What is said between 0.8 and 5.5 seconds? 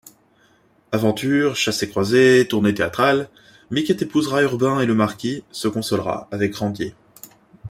Aventure, chassés-croisés, tournées théâtrales... Miquette épousera Urbain et le marquis